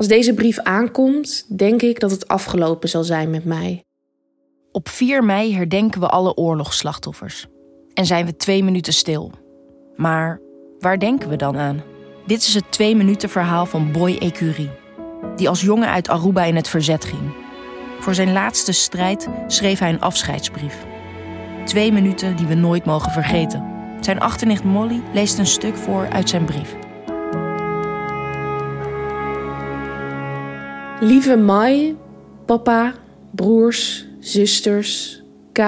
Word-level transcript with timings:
Als 0.00 0.08
deze 0.08 0.34
brief 0.34 0.58
aankomt, 0.58 1.56
denk 1.56 1.82
ik 1.82 2.00
dat 2.00 2.10
het 2.10 2.28
afgelopen 2.28 2.88
zal 2.88 3.04
zijn 3.04 3.30
met 3.30 3.44
mij. 3.44 3.84
Op 4.72 4.88
4 4.88 5.24
mei 5.24 5.54
herdenken 5.54 6.00
we 6.00 6.08
alle 6.08 6.34
oorlogsslachtoffers. 6.34 7.46
En 7.94 8.06
zijn 8.06 8.26
we 8.26 8.36
twee 8.36 8.64
minuten 8.64 8.92
stil. 8.92 9.32
Maar 9.96 10.40
waar 10.78 10.98
denken 10.98 11.28
we 11.28 11.36
dan 11.36 11.56
aan? 11.56 11.82
Dit 12.26 12.40
is 12.40 12.54
het 12.54 12.72
twee 12.72 12.96
minuten 12.96 13.28
verhaal 13.28 13.66
van 13.66 13.92
Boy 13.92 14.16
Ecurie, 14.18 14.70
die 15.36 15.48
als 15.48 15.60
jongen 15.60 15.88
uit 15.88 16.08
Aruba 16.08 16.44
in 16.44 16.56
het 16.56 16.68
verzet 16.68 17.04
ging. 17.04 17.32
Voor 17.98 18.14
zijn 18.14 18.32
laatste 18.32 18.72
strijd 18.72 19.28
schreef 19.46 19.78
hij 19.78 19.88
een 19.88 20.00
afscheidsbrief. 20.00 20.84
Twee 21.64 21.92
minuten 21.92 22.36
die 22.36 22.46
we 22.46 22.54
nooit 22.54 22.84
mogen 22.84 23.12
vergeten. 23.12 23.64
Zijn 24.00 24.20
achternicht 24.20 24.64
Molly 24.64 25.02
leest 25.12 25.38
een 25.38 25.46
stuk 25.46 25.76
voor 25.76 26.08
uit 26.08 26.28
zijn 26.28 26.44
brief. 26.44 26.76
Lieve 31.02 31.36
Mai, 31.36 31.96
papa, 32.46 32.94
broers, 33.30 34.06
zusters, 34.18 35.22
K 35.52 35.58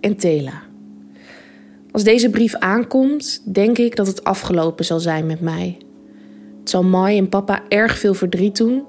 en 0.00 0.16
Tela. 0.16 0.62
Als 1.90 2.04
deze 2.04 2.30
brief 2.30 2.54
aankomt, 2.54 3.42
denk 3.52 3.78
ik 3.78 3.96
dat 3.96 4.06
het 4.06 4.24
afgelopen 4.24 4.84
zal 4.84 5.00
zijn 5.00 5.26
met 5.26 5.40
mij. 5.40 5.76
Het 6.60 6.70
zal 6.70 6.82
Mai 6.84 7.18
en 7.18 7.28
papa 7.28 7.62
erg 7.68 7.98
veel 7.98 8.14
verdriet 8.14 8.56
doen, 8.56 8.84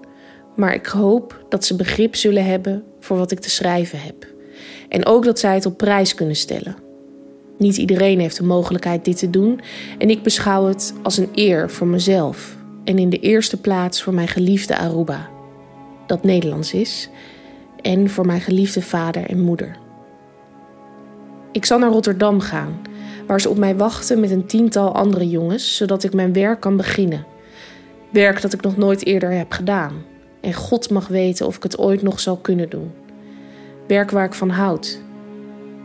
maar 0.55 0.73
ik 0.73 0.85
hoop 0.85 1.45
dat 1.49 1.65
ze 1.65 1.75
begrip 1.75 2.15
zullen 2.15 2.45
hebben 2.45 2.83
voor 2.99 3.17
wat 3.17 3.31
ik 3.31 3.39
te 3.39 3.49
schrijven 3.49 3.99
heb. 3.99 4.27
En 4.89 5.05
ook 5.05 5.25
dat 5.25 5.39
zij 5.39 5.53
het 5.53 5.65
op 5.65 5.77
prijs 5.77 6.15
kunnen 6.15 6.35
stellen. 6.35 6.75
Niet 7.57 7.77
iedereen 7.77 8.19
heeft 8.19 8.37
de 8.37 8.43
mogelijkheid 8.43 9.05
dit 9.05 9.17
te 9.17 9.29
doen 9.29 9.59
en 9.97 10.09
ik 10.09 10.23
beschouw 10.23 10.65
het 10.65 10.93
als 11.03 11.17
een 11.17 11.29
eer 11.33 11.69
voor 11.69 11.87
mezelf 11.87 12.55
en 12.83 12.99
in 12.99 13.09
de 13.09 13.19
eerste 13.19 13.57
plaats 13.61 14.01
voor 14.01 14.13
mijn 14.13 14.27
geliefde 14.27 14.77
Aruba, 14.77 15.29
dat 16.07 16.23
Nederlands 16.23 16.73
is, 16.73 17.09
en 17.81 18.09
voor 18.09 18.25
mijn 18.25 18.41
geliefde 18.41 18.81
vader 18.81 19.25
en 19.29 19.39
moeder. 19.39 19.77
Ik 21.51 21.65
zal 21.65 21.79
naar 21.79 21.91
Rotterdam 21.91 22.39
gaan, 22.39 22.81
waar 23.27 23.41
ze 23.41 23.49
op 23.49 23.57
mij 23.57 23.75
wachten 23.75 24.19
met 24.19 24.31
een 24.31 24.45
tiental 24.45 24.93
andere 24.93 25.29
jongens, 25.29 25.75
zodat 25.75 26.03
ik 26.03 26.13
mijn 26.13 26.33
werk 26.33 26.59
kan 26.59 26.77
beginnen. 26.77 27.25
Werk 28.09 28.41
dat 28.41 28.53
ik 28.53 28.61
nog 28.61 28.77
nooit 28.77 29.05
eerder 29.05 29.31
heb 29.31 29.51
gedaan. 29.51 29.93
En 30.41 30.53
God 30.53 30.89
mag 30.89 31.07
weten 31.07 31.45
of 31.45 31.55
ik 31.55 31.63
het 31.63 31.77
ooit 31.77 32.01
nog 32.01 32.19
zal 32.19 32.37
kunnen 32.37 32.69
doen. 32.69 32.91
Werk 33.87 34.11
waar 34.11 34.25
ik 34.25 34.33
van 34.33 34.49
houd. 34.49 35.01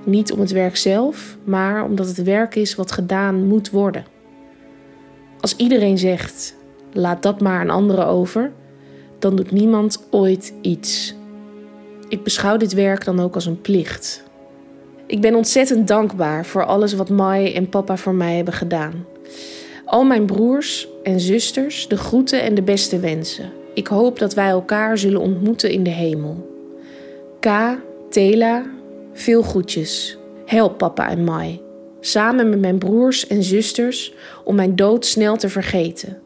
Niet 0.05 0.33
om 0.33 0.41
het 0.41 0.51
werk 0.51 0.77
zelf, 0.77 1.37
maar 1.45 1.85
omdat 1.85 2.07
het 2.07 2.23
werk 2.23 2.55
is 2.55 2.75
wat 2.75 2.93
gedaan 2.93 3.47
moet 3.47 3.71
worden. 3.71 4.05
Als 5.41 5.57
iedereen 5.57 5.99
zegt: 5.99 6.57
laat 6.93 7.23
dat 7.23 7.41
maar 7.41 7.61
aan 7.61 7.71
anderen 7.71 8.07
over, 8.07 8.53
dan 9.23 9.37
doet 9.37 9.51
niemand 9.51 10.07
ooit 10.11 10.55
iets. 10.61 11.15
Ik 12.09 12.23
beschouw 12.23 12.57
dit 12.57 12.73
werk 12.73 13.05
dan 13.05 13.21
ook 13.21 13.35
als 13.35 13.47
een 13.47 13.61
plicht. 13.61 14.23
Ik 15.07 15.21
ben 15.21 15.35
ontzettend 15.35 15.89
dankbaar 15.89 16.47
voor 16.47 16.65
alles 16.65 16.95
wat 16.95 17.09
Mai 17.09 17.53
en 17.53 17.69
papa 17.69 17.97
voor 17.97 18.15
mij 18.15 18.37
hebben 18.37 18.55
gedaan. 18.55 19.07
Al 19.85 20.05
mijn 20.05 20.27
broers 20.27 20.89
en 21.03 21.21
zusters, 21.21 21.89
de 21.89 21.97
groeten 21.97 22.43
en 22.43 22.55
de 22.55 22.63
beste 22.63 22.99
wensen. 22.99 23.53
Ik 23.75 23.87
hoop 23.87 24.19
dat 24.19 24.35
wij 24.35 24.49
elkaar 24.49 24.99
zullen 24.99 25.21
ontmoeten 25.21 25.71
in 25.71 25.83
de 25.83 25.91
hemel. 25.91 26.51
K, 27.41 27.49
Tela, 28.11 28.67
veel 29.13 29.43
groetjes. 29.43 30.19
Help 30.47 30.79
papa 30.79 31.11
en 31.11 31.25
Mai. 31.25 31.61
Samen 32.01 32.49
met 32.49 32.61
mijn 32.61 32.79
broers 32.79 33.27
en 33.27 33.43
zusters 33.43 34.15
om 34.45 34.55
mijn 34.55 34.77
dood 34.77 35.07
snel 35.07 35.37
te 35.37 35.49
vergeten. 35.49 36.19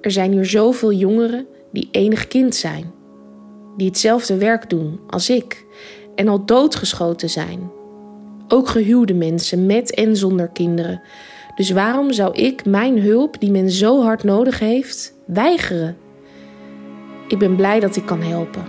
Er 0.00 0.10
zijn 0.10 0.32
hier 0.32 0.46
zoveel 0.46 0.92
jongeren 0.92 1.46
die 1.74 1.88
enig 1.90 2.26
kind 2.26 2.54
zijn. 2.54 2.92
Die 3.76 3.86
hetzelfde 3.86 4.36
werk 4.36 4.70
doen 4.70 5.00
als 5.06 5.30
ik 5.30 5.66
en 6.14 6.28
al 6.28 6.44
doodgeschoten 6.44 7.30
zijn. 7.30 7.70
Ook 8.48 8.68
gehuwde 8.68 9.14
mensen 9.14 9.66
met 9.66 9.94
en 9.94 10.16
zonder 10.16 10.48
kinderen. 10.48 11.02
Dus 11.54 11.70
waarom 11.70 12.12
zou 12.12 12.34
ik 12.34 12.64
mijn 12.64 13.00
hulp, 13.00 13.40
die 13.40 13.50
men 13.50 13.70
zo 13.70 14.02
hard 14.02 14.24
nodig 14.24 14.58
heeft, 14.58 15.14
weigeren? 15.26 15.96
Ik 17.28 17.38
ben 17.38 17.56
blij 17.56 17.80
dat 17.80 17.96
ik 17.96 18.06
kan 18.06 18.22
helpen. 18.22 18.64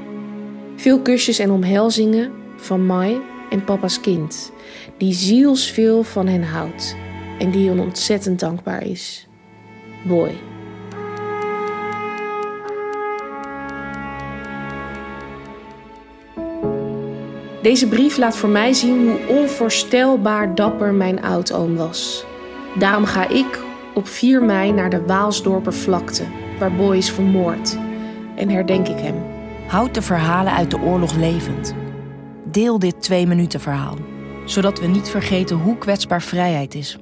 Veel 0.75 1.01
kusjes 1.01 1.39
en 1.39 1.51
omhelzingen 1.51 2.31
van 2.57 2.85
Mai 2.85 3.17
en 3.49 3.63
papa's 3.63 4.01
kind, 4.01 4.51
die 4.97 5.13
zielsveel 5.13 6.03
van 6.03 6.27
hen 6.27 6.44
houdt 6.44 6.95
en 7.39 7.51
die 7.51 7.69
hun 7.69 7.79
ontzettend 7.79 8.39
dankbaar 8.39 8.85
is. 8.85 9.27
Boy. 10.07 10.54
Deze 17.65 17.87
brief 17.87 18.17
laat 18.17 18.37
voor 18.37 18.49
mij 18.49 18.73
zien 18.73 19.07
hoe 19.07 19.37
onvoorstelbaar 19.37 20.55
dapper 20.55 20.93
mijn 20.93 21.23
oudoom 21.23 21.75
was. 21.75 22.25
Daarom 22.79 23.05
ga 23.05 23.29
ik 23.29 23.59
op 23.93 24.07
4 24.07 24.43
mei 24.43 24.71
naar 24.71 24.89
de 24.89 25.05
Waalsdorper 25.05 25.73
vlakte, 25.73 26.23
waar 26.59 26.71
Boy 26.71 26.97
is 26.97 27.11
vermoord, 27.11 27.77
en 28.35 28.49
herdenk 28.49 28.87
ik 28.87 28.99
hem. 28.99 29.15
Houd 29.67 29.93
de 29.93 30.01
verhalen 30.01 30.53
uit 30.53 30.71
de 30.71 30.79
oorlog 30.79 31.15
levend. 31.15 31.75
Deel 32.43 32.79
dit 32.79 33.01
twee 33.01 33.27
minuten 33.27 33.59
verhaal, 33.59 33.97
zodat 34.45 34.79
we 34.79 34.87
niet 34.87 35.09
vergeten 35.09 35.57
hoe 35.57 35.77
kwetsbaar 35.77 36.21
vrijheid 36.21 36.75
is. 36.75 36.97